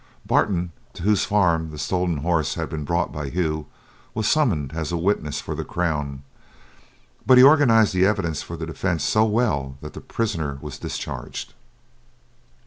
[0.25, 3.67] Barton, to whose farm the stolen horse had been brought by Hugh,
[4.15, 6.23] was summoned as witness for the Crown,
[7.27, 11.53] but he organised the evidence for the defence so well that the prisoner was discharged.